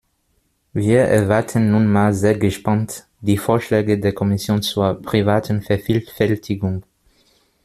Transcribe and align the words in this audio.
Wir 0.73 1.01
erwarten 1.01 1.69
nunmehr 1.69 2.11
sehr 2.15 2.35
gespannt 2.35 3.05
die 3.19 3.37
Vorschläge 3.37 3.99
der 3.99 4.13
Kommission 4.13 4.63
zur 4.63 4.95
privaten 4.99 5.61
Vervielfältigung. 5.61 6.81